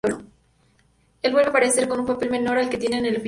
[1.21, 3.19] En vuelve a aparecer con un papel menor al que tiene en el videojuego.